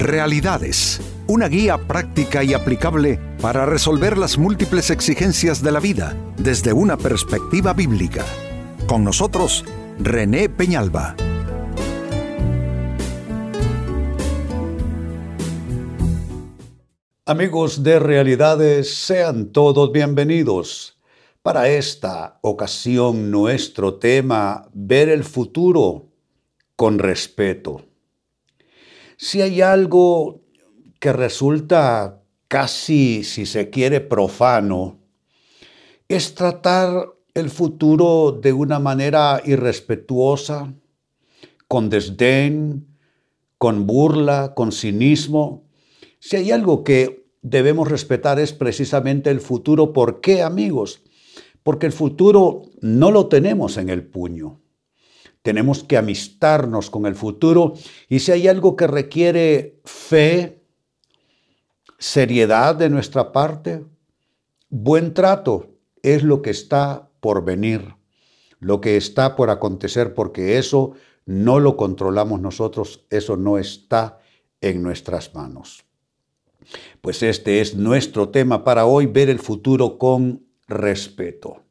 [0.00, 6.72] Realidades, una guía práctica y aplicable para resolver las múltiples exigencias de la vida desde
[6.72, 8.24] una perspectiva bíblica.
[8.86, 9.62] Con nosotros,
[9.98, 11.16] René Peñalba.
[17.26, 20.98] Amigos de Realidades, sean todos bienvenidos.
[21.42, 26.06] Para esta ocasión nuestro tema, ver el futuro
[26.74, 27.89] con respeto.
[29.22, 30.40] Si hay algo
[30.98, 34.98] que resulta casi, si se quiere, profano,
[36.08, 40.72] es tratar el futuro de una manera irrespetuosa,
[41.68, 42.86] con desdén,
[43.58, 45.64] con burla, con cinismo.
[46.18, 49.92] Si hay algo que debemos respetar es precisamente el futuro.
[49.92, 51.02] ¿Por qué, amigos?
[51.62, 54.62] Porque el futuro no lo tenemos en el puño.
[55.42, 57.74] Tenemos que amistarnos con el futuro
[58.08, 60.62] y si hay algo que requiere fe,
[61.98, 63.84] seriedad de nuestra parte,
[64.68, 65.70] buen trato
[66.02, 67.94] es lo que está por venir,
[68.58, 70.92] lo que está por acontecer, porque eso
[71.26, 74.18] no lo controlamos nosotros, eso no está
[74.60, 75.84] en nuestras manos.
[77.00, 81.62] Pues este es nuestro tema para hoy, ver el futuro con respeto.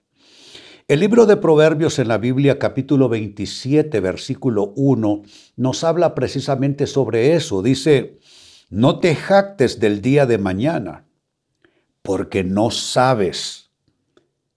[0.90, 5.22] El libro de Proverbios en la Biblia capítulo 27 versículo 1
[5.56, 7.62] nos habla precisamente sobre eso.
[7.62, 8.18] Dice,
[8.72, 11.06] no te jactes del día de mañana,
[12.02, 13.70] porque no sabes,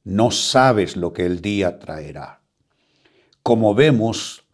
[0.05, 2.41] no sabes lo que el día traerá.
[3.42, 4.46] Como vemos,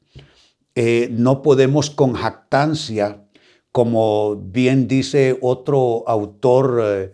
[0.74, 3.24] eh, no podemos con jactancia
[3.70, 7.12] como bien dice otro autor eh,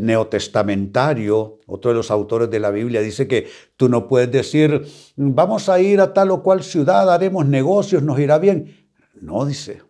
[0.00, 4.84] neotestamentario, otro de los autores de la Biblia, dice que tú no puedes decir,
[5.16, 8.76] vamos a ir a tal o cual ciudad, haremos negocios, nos irá bien.
[9.20, 9.82] No, dice,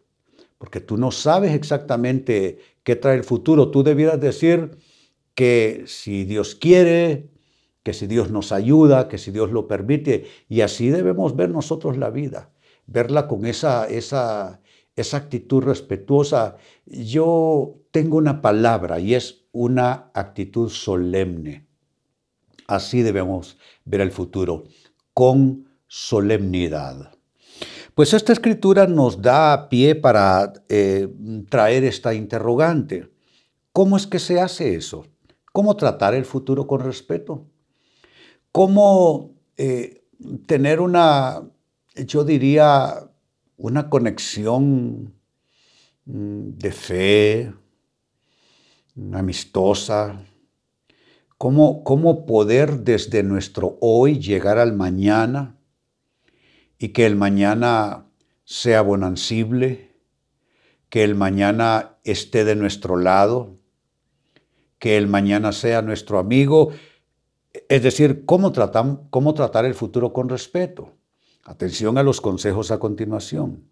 [0.59, 3.71] porque tú no sabes exactamente qué trae el futuro.
[3.71, 4.79] Tú debieras decir
[5.35, 7.31] que si Dios quiere,
[7.83, 11.97] que si Dios nos ayuda, que si Dios lo permite, y así debemos ver nosotros
[11.97, 12.51] la vida,
[12.87, 14.61] verla con esa, esa,
[14.97, 16.57] esa actitud respetuosa.
[16.87, 21.67] Yo tengo una palabra y es una actitud solemne.
[22.69, 24.65] Así debemos ver el futuro,
[25.13, 27.11] con solemnidad.
[27.97, 31.09] Pues esta escritura nos da pie para eh,
[31.49, 33.11] traer esta interrogante.
[33.73, 35.07] ¿Cómo es que se hace eso?
[35.53, 37.49] ¿Cómo tratar el futuro con respeto?
[38.53, 40.05] ¿Cómo eh,
[40.47, 41.43] tener una,
[42.07, 43.11] yo diría,
[43.57, 45.15] una conexión
[46.05, 47.53] mm, de fe,
[49.13, 50.25] amistosa,
[51.37, 55.57] cómo, cómo poder desde nuestro hoy llegar al mañana
[56.79, 58.07] y que el mañana
[58.45, 59.95] sea bonancible,
[60.89, 63.57] que el mañana esté de nuestro lado,
[64.79, 66.73] que el mañana sea nuestro amigo,
[67.69, 68.53] es decir, cómo,
[69.11, 70.95] cómo tratar el futuro con respeto.
[71.45, 73.65] Atención a los consejos a continuación.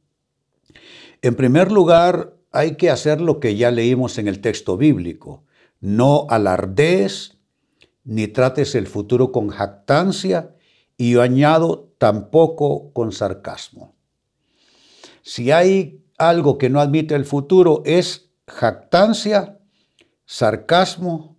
[1.22, 5.44] En primer lugar, hay que hacer lo que ya leímos en el texto bíblico.
[5.81, 7.39] No alardees
[8.05, 10.55] ni trates el futuro con jactancia
[10.97, 13.95] y yo añado tampoco con sarcasmo.
[15.22, 19.59] Si hay algo que no admite el futuro es jactancia,
[20.25, 21.37] sarcasmo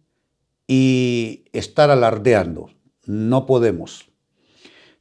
[0.67, 2.69] y estar alardeando.
[3.06, 4.09] No podemos.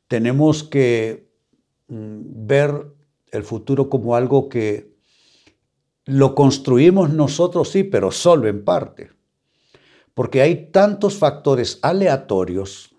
[0.09, 1.27] Tenemos que
[1.89, 2.93] Mm, ver
[3.31, 4.96] el futuro como algo que
[6.07, 9.11] lo construimos nosotros, sí, pero solo en parte.
[10.15, 12.95] Porque hay tantos factores aleatorios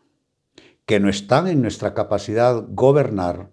[0.85, 3.50] que no están en nuestra capacidad gobernar.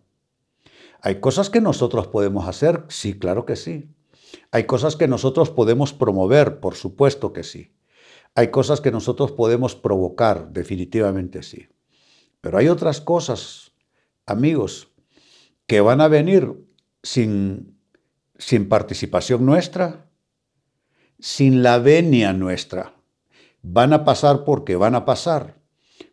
[1.00, 3.88] Hay cosas que nosotros podemos hacer, sí, claro que sí.
[4.50, 7.72] Hay cosas que nosotros podemos promover, por supuesto que sí.
[8.34, 11.68] Hay cosas que nosotros podemos provocar, definitivamente sí.
[12.40, 13.72] Pero hay otras cosas,
[14.26, 14.92] amigos,
[15.66, 16.52] que van a venir
[17.02, 17.73] sin,
[18.38, 20.10] sin participación nuestra,
[21.18, 22.94] sin la venia nuestra.
[23.62, 25.60] Van a pasar porque van a pasar,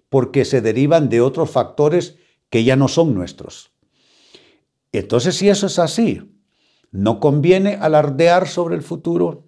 [0.09, 2.17] porque se derivan de otros factores
[2.49, 3.71] que ya no son nuestros.
[4.91, 6.37] Entonces, si eso es así,
[6.91, 9.47] no conviene alardear sobre el futuro,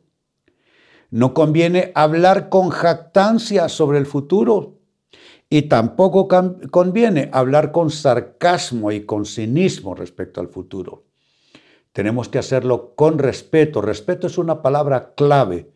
[1.09, 4.79] no conviene hablar con jactancia sobre el futuro,
[5.49, 6.27] y tampoco
[6.71, 11.03] conviene hablar con sarcasmo y con cinismo respecto al futuro.
[11.93, 13.81] Tenemos que hacerlo con respeto.
[13.81, 15.71] Respeto es una palabra clave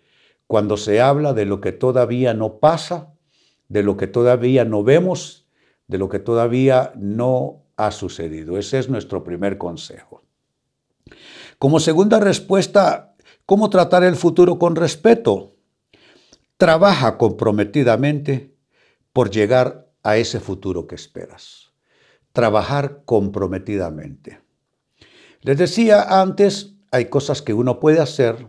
[0.46, 3.14] cuando se habla de lo que todavía no pasa,
[3.70, 5.48] de lo que todavía no vemos,
[5.88, 8.58] de lo que todavía no ha sucedido.
[8.58, 10.24] Ese es nuestro primer consejo.
[11.60, 13.16] Como segunda respuesta,
[13.48, 15.56] ¿Cómo tratar el futuro con respeto?
[16.58, 18.54] Trabaja comprometidamente
[19.14, 21.72] por llegar a ese futuro que esperas.
[22.34, 24.42] Trabajar comprometidamente.
[25.42, 28.48] Les decía antes, hay cosas que uno puede hacer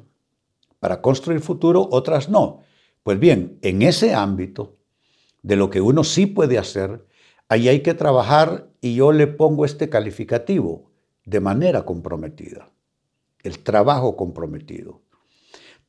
[0.80, 2.60] para construir futuro, otras no.
[3.02, 4.76] Pues bien, en ese ámbito
[5.42, 7.06] de lo que uno sí puede hacer,
[7.48, 10.90] ahí hay que trabajar y yo le pongo este calificativo
[11.24, 12.70] de manera comprometida.
[13.42, 15.02] El trabajo comprometido.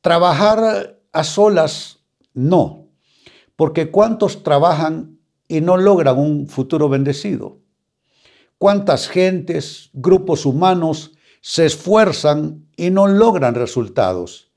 [0.00, 2.00] Trabajar a solas,
[2.32, 2.88] no.
[3.56, 5.18] Porque ¿cuántos trabajan
[5.48, 7.58] y no logran un futuro bendecido?
[8.60, 14.52] ¿Cuántas gentes, grupos humanos se esfuerzan y no logran resultados?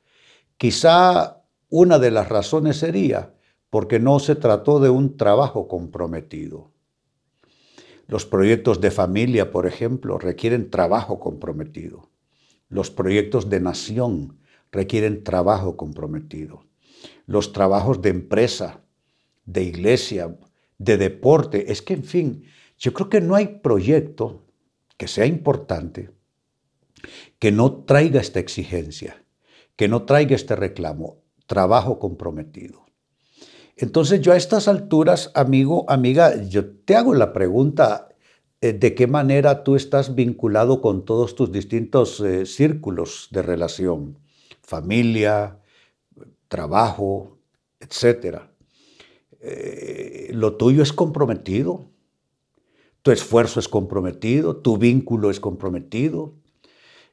[0.58, 3.34] Quizá una de las razones sería
[3.70, 6.74] porque no se trató de un trabajo comprometido.
[8.06, 12.10] Los proyectos de familia, por ejemplo, requieren trabajo comprometido.
[12.68, 14.38] Los proyectos de nación
[14.70, 16.66] requieren trabajo comprometido.
[17.26, 18.82] Los trabajos de empresa,
[19.46, 20.38] de iglesia,
[20.78, 22.44] de deporte, es que, en fin,
[22.84, 24.44] yo creo que no hay proyecto
[24.98, 26.12] que sea importante
[27.40, 29.24] que no traiga esta exigencia,
[29.78, 32.86] que no traiga este reclamo, trabajo comprometido.
[33.78, 38.10] Entonces yo a estas alturas, amigo, amiga, yo te hago la pregunta,
[38.60, 44.20] eh, ¿de qué manera tú estás vinculado con todos tus distintos eh, círculos de relación?
[44.62, 45.58] Familia,
[46.50, 47.38] trabajo,
[47.80, 48.52] etcétera.
[49.40, 51.93] Eh, lo tuyo es comprometido,
[53.04, 56.34] tu esfuerzo es comprometido, tu vínculo es comprometido.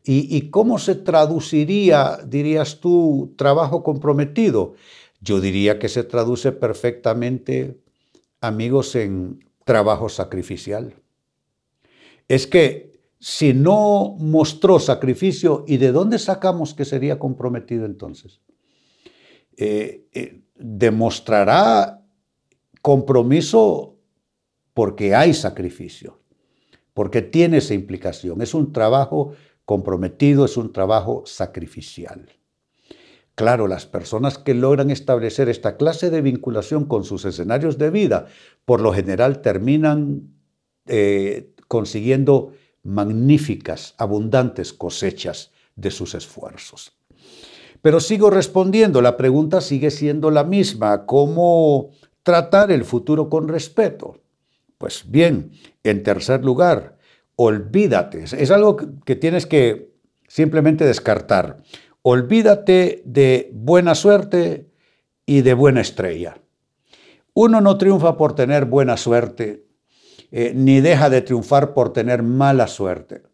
[0.03, 4.75] ¿Y, ¿Y, cómo se traduciría, dirías tú, trabajo comprometido?
[5.21, 7.79] Yo diría que se traduce perfectamente,
[8.41, 10.95] amigos, en trabajo sacrificial.
[12.29, 18.41] Es que si no mostró sacrificio, ¿y de dónde sacamos que sería comprometido entonces?
[19.59, 22.03] Eh, eh, demostrará
[22.81, 24.00] compromiso
[24.81, 26.21] porque hay sacrificio,
[26.95, 28.41] porque tiene esa implicación.
[28.41, 29.35] Es un trabajo
[29.67, 32.31] comprometido, es un trabajo sacrificial.
[33.35, 38.29] Claro, las personas que logran establecer esta clase de vinculación con sus escenarios de vida,
[38.65, 40.33] por lo general terminan
[40.87, 46.97] eh, consiguiendo magníficas, abundantes cosechas de sus esfuerzos.
[47.83, 51.91] Pero sigo respondiendo, la pregunta sigue siendo la misma, ¿cómo
[52.23, 54.17] tratar el futuro con respeto?
[54.81, 55.53] Pues bien,
[55.85, 56.97] en tercer lugar,
[57.37, 59.93] olvídate, es algo que tienes que
[60.27, 61.59] simplemente descartar.
[62.01, 64.71] Olvídate de buena suerte
[65.27, 66.41] y de buena estrella.
[67.35, 69.67] Uno no triunfa por tener buena suerte,
[70.31, 73.25] eh, ni deja de triunfar por tener mala suerte.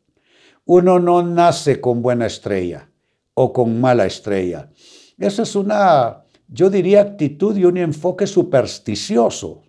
[0.65, 2.91] Uno no nace con buena estrella
[3.35, 4.69] o con mala estrella.
[5.17, 9.63] Esa es una, yo diría, actitud y un enfoque supersticioso.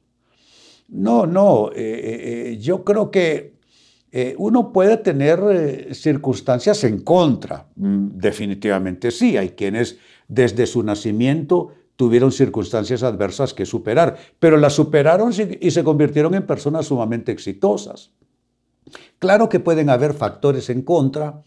[0.89, 3.57] No, no, eh, eh, yo creo que
[4.11, 9.97] eh, uno puede tener eh, circunstancias en contra, mm, definitivamente sí, hay quienes
[10.29, 16.45] desde su nacimiento tuvieron circunstancias adversas que superar, pero las superaron y se convirtieron en
[16.45, 18.11] personas sumamente exitosas.
[19.19, 21.43] Claro que pueden haber factores en contra,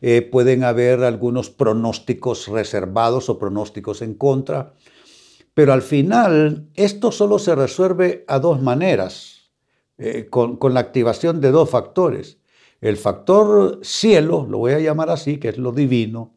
[0.00, 4.74] eh, pueden haber algunos pronósticos reservados o pronósticos en contra,
[5.58, 9.50] pero al final esto solo se resuelve a dos maneras.
[9.98, 12.38] Eh, con, la activación de dos factores.
[12.80, 16.36] El factor cielo, lo voy a llamar así, que es lo divino,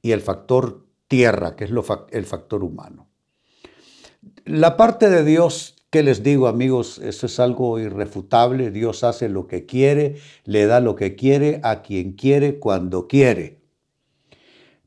[0.00, 1.72] y el factor tierra, que es
[2.12, 3.08] el factor humano.
[4.44, 6.98] La parte de Dios, ¿qué les digo amigos?
[6.98, 8.70] Eso es algo irrefutable.
[8.70, 13.61] Dios hace lo que quiere, le da lo que quiere a quien quiere, cuando quiere.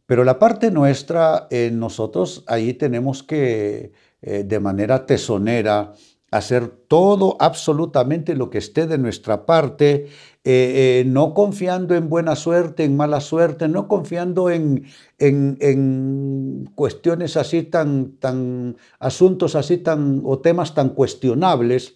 [0.06, 5.94] Pero la parte nuestra, en nosotros ahí tenemos que, eh, de manera tesonera,
[6.32, 10.08] hacer todo, absolutamente lo que esté de nuestra parte,
[10.44, 14.86] eh, eh, no confiando en buena suerte, en mala suerte, no confiando en,
[15.18, 21.96] en, cuestiones así tan, tan, asuntos así tan, o temas tan cuestionables,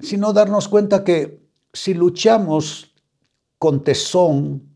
[0.00, 1.40] sino darnos cuenta que
[1.72, 2.94] si luchamos
[3.58, 4.75] con tesón,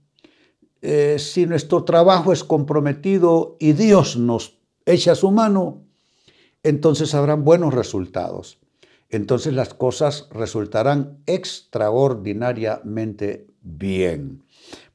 [0.83, 5.83] eh, si nuestro trabajo es comprometido y Dios nos echa su mano,
[6.63, 8.61] entonces habrán buenos resultados
[9.11, 14.45] entonces las cosas resultarán extraordinariamente bien.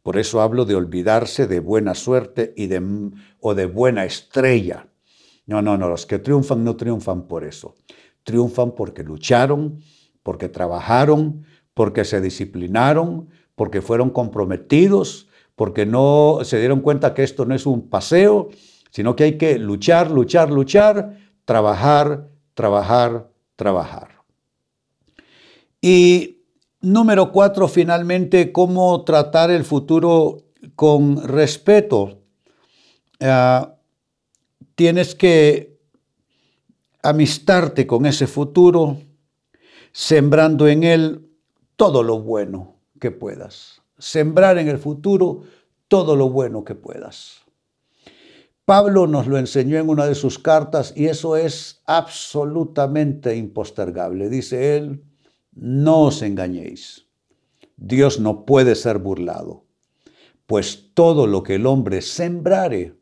[0.02, 4.88] Por eso hablo de olvidarse de buena suerte y de, o de buena estrella.
[5.46, 7.76] No, no, no, los que triunfan no triunfan por eso.
[8.24, 9.80] Triunfan porque lucharon,
[10.24, 15.25] porque trabajaron, porque se disciplinaron, porque fueron comprometidos,
[15.56, 18.50] porque no se dieron cuenta que esto no es un paseo,
[18.92, 24.10] sino que hay que luchar, luchar, luchar, trabajar, trabajar, trabajar.
[25.82, 26.44] Y
[26.82, 30.46] número cuatro, finalmente, cómo tratar el futuro
[30.76, 32.22] con respeto.
[33.20, 33.76] Ah,
[34.76, 35.78] tienes que
[37.04, 38.98] amistarte con ese futuro,
[39.92, 41.30] sembrando en él
[41.76, 43.82] todo lo bueno que puedas.
[43.98, 45.44] Sembrar en el futuro
[45.88, 47.42] todo lo bueno que puedas.
[48.66, 54.28] Pablo nos lo enseñó en una de sus cartas y eso es absolutamente impostergable.
[54.28, 55.04] Dice él,
[55.52, 57.06] no os engañéis.
[57.78, 59.66] Dios no puede ser burlado,
[60.48, 62.96] pues todo lo que el hombre sembrare,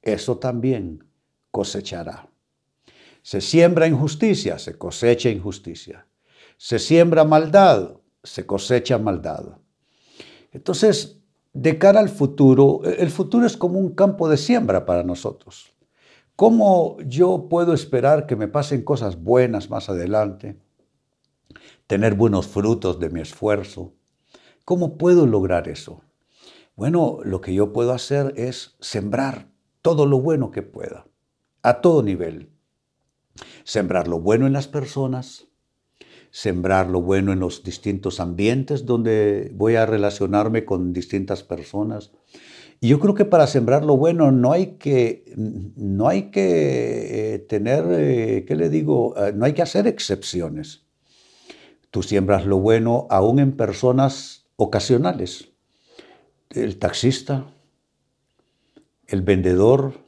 [0.00, 1.04] eso también
[1.50, 2.28] cosechará.
[3.22, 6.06] Se siembra injusticia, se cosecha injusticia.
[6.56, 9.58] Se siembra maldad, se cosecha maldad.
[10.54, 11.20] Entonces,
[11.52, 15.74] de cara al futuro, el futuro es como un campo de siembra para nosotros.
[16.36, 20.56] ¿Cómo yo puedo esperar que me pasen cosas buenas más adelante?
[21.86, 23.92] Tener buenos frutos de mi esfuerzo.
[24.64, 26.02] ¿Cómo puedo lograr eso?
[26.76, 29.48] Bueno, lo que yo puedo hacer es sembrar
[29.82, 31.06] todo lo bueno que pueda,
[31.62, 32.50] a todo nivel.
[33.64, 35.46] Sembrar lo bueno en las personas,
[36.34, 42.10] sembrar lo bueno en los distintos ambientes donde voy a relacionarme con distintas personas.
[42.80, 47.38] Y yo creo que para sembrar lo bueno no hay que, no hay que eh,
[47.38, 49.14] tener, eh, ¿qué le digo?
[49.16, 50.82] Eh, no hay que hacer excepciones.
[51.92, 55.52] Tú siembras lo bueno aún en personas ocasionales.
[56.50, 57.46] El taxista,
[59.06, 60.00] el vendedor,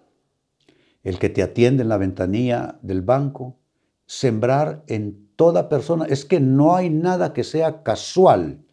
[1.05, 3.61] el que te atiende en la ventanilla del banco,
[4.07, 6.07] sembrar en toda persona.
[6.07, 8.65] Es que no hay nada que sea casual.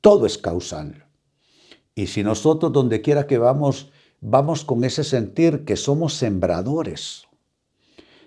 [0.00, 1.06] Todo es causal.
[1.94, 3.90] Y si nosotros donde quiera que vamos,
[4.20, 7.26] vamos con ese sentir que somos sembradores,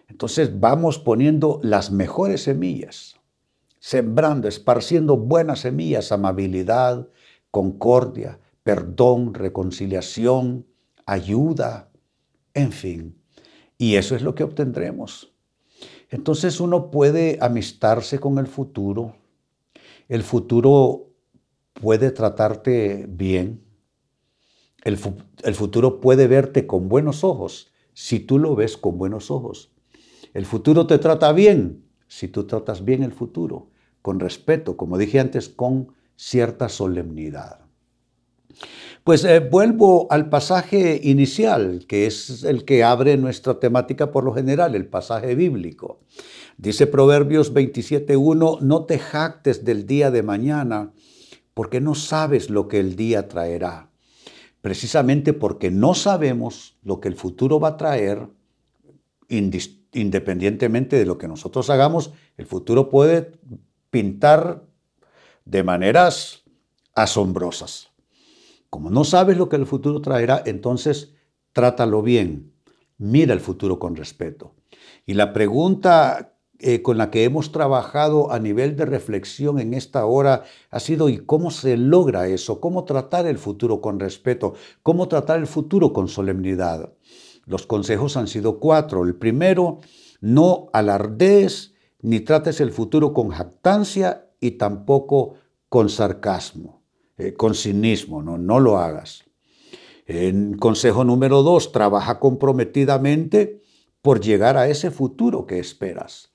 [0.08, 3.16] entonces vamos poniendo las mejores semillas,
[3.80, 7.08] sembrando, esparciendo buenas semillas, amabilidad,
[7.52, 10.66] concordia, perdón, reconciliación,
[11.06, 11.92] ayuda,
[12.54, 13.22] en fin.
[13.78, 15.29] Y eso es lo que obtendremos.
[16.10, 19.16] Entonces uno puede amistarse con el futuro.
[20.08, 21.10] El futuro
[21.74, 23.64] puede tratarte bien.
[24.84, 29.72] El, futuro puede verte con buenos ojos si tú lo ves con buenos ojos.
[30.34, 33.70] El futuro te trata bien si tú tratas bien el futuro,
[34.02, 37.69] con respeto, como dije antes, con cierta solemnidad.
[39.04, 44.34] Pues eh, vuelvo al pasaje inicial, que es el que abre nuestra temática por lo
[44.34, 46.02] general, el pasaje bíblico.
[46.58, 50.92] Dice Proverbios 27.1, no te jactes del día de mañana,
[51.54, 53.90] porque no sabes lo que el día traerá.
[54.62, 58.28] Precisamente porque no sabemos lo que el futuro va a traer,
[59.30, 63.32] independientemente de lo que nosotros hagamos, el futuro puede
[63.90, 64.66] pintar
[65.46, 66.44] de maneras
[66.94, 67.89] asombrosas.
[68.70, 71.14] Como no sabes lo que el futuro traerá, entonces
[71.54, 72.54] trátalo bien.
[72.98, 74.56] Mira el futuro con respeto.
[75.06, 80.06] Y la pregunta eh, con la que hemos trabajado a nivel de reflexión en esta
[80.06, 82.60] hora ha sido ¿y cómo se logra eso?
[82.60, 84.56] ¿Cómo tratar el futuro con respeto?
[84.84, 86.94] ¿Cómo tratar el futuro con solemnidad?
[87.46, 89.06] Los consejos han sido cuatro.
[89.06, 89.80] El primero,
[90.20, 95.36] no alardees ni trates el futuro con jactancia y tampoco
[95.70, 96.79] con sarcasmo.
[97.20, 98.38] Eh, con cinismo, ¿no?
[98.38, 99.26] no lo hagas.
[100.08, 103.62] En consejo número dos, trabaja comprometidamente
[104.02, 106.32] por llegar a ese futuro que esperas.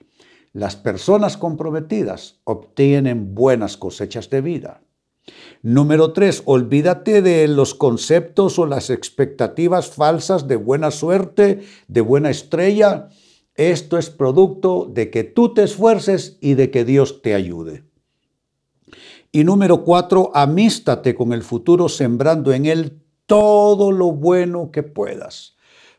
[0.52, 4.82] Las personas comprometidas obtienen buenas cosechas de vida.
[5.62, 12.28] Número tres, olvídate de los conceptos o las expectativas falsas de buena suerte, de buena
[12.28, 13.08] estrella.
[13.54, 17.84] Esto es producto de que tú te esfuerces y de que Dios te ayude.
[19.34, 25.56] Y número cuatro, amístate con el futuro sembrando en él todo lo bueno que puedas.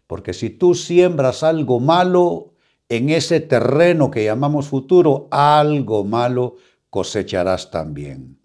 [0.07, 2.53] Porque si tú siembras algo malo
[2.87, 6.55] en ese terreno que llamamos futuro, algo malo
[6.89, 8.39] cosecharás también.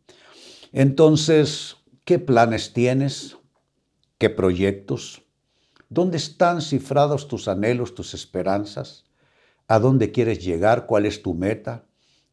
[0.72, 3.36] Entonces, ¿qué planes tienes?
[4.18, 5.22] ¿Qué proyectos?
[5.88, 9.04] ¿Dónde están cifrados tus anhelos, tus esperanzas?
[9.68, 10.86] ¿A dónde quieres llegar?
[10.86, 11.84] ¿Cuál es tu meta?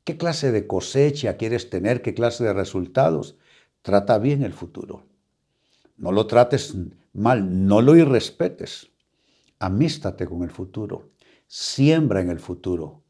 [0.07, 2.01] ¿Qué clase de cosecha quieres tener?
[2.01, 3.35] ¿Qué clase de resultados?
[3.81, 5.03] Trata bien el futuro.
[5.97, 6.77] No lo trates
[7.11, 8.89] mal, no lo irrespetes.
[9.59, 11.09] Amístate con el futuro.
[11.47, 13.03] Siembra en el futuro.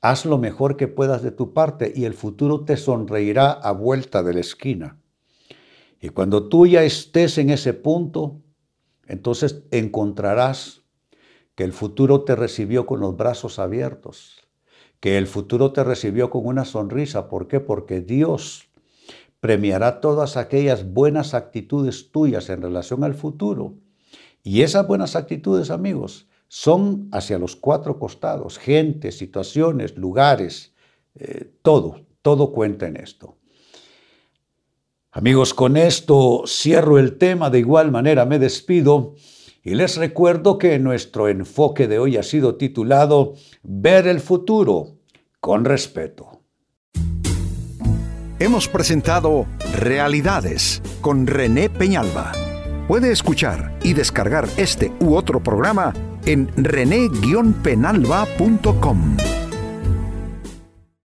[0.00, 4.22] Haz lo mejor que puedas de tu parte y el futuro te sonreirá a vuelta
[4.22, 4.98] de la esquina.
[6.00, 8.40] Y cuando tú ya estés en ese punto,
[9.06, 10.80] entonces encontrarás
[11.54, 14.47] que el futuro te recibió con los brazos abiertos,
[15.00, 17.28] que el futuro te recibió con una sonrisa.
[17.28, 17.60] ¿Por qué?
[17.60, 18.68] Porque Dios
[19.40, 23.74] premiará todas aquellas buenas actitudes tuyas en relación al futuro.
[24.42, 30.74] Y esas buenas actitudes, amigos, son hacia los cuatro costados, gente, situaciones, lugares,
[31.14, 33.36] eh, todo, todo cuenta en esto.
[35.10, 39.14] Amigos, con esto cierro el tema, de igual manera me despido
[39.68, 44.96] y les recuerdo que nuestro enfoque de hoy ha sido titulado Ver el futuro
[45.40, 46.40] con respeto.
[48.38, 49.44] Hemos presentado
[49.74, 52.32] Realidades con René Peñalba.
[52.86, 55.92] Puede escuchar y descargar este u otro programa
[56.24, 59.37] en rene-penalba.com.